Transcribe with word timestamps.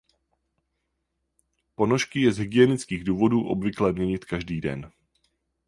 Ponožky 1.75 2.21
je 2.21 2.31
z 2.31 2.37
hygienických 2.37 3.03
důvodů 3.03 3.47
obvyklé 3.47 3.93
měnit 3.93 4.25
každý 4.25 4.61
den. 4.61 4.91